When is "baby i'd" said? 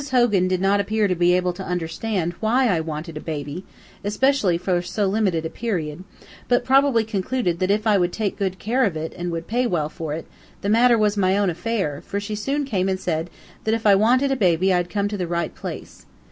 14.35-14.89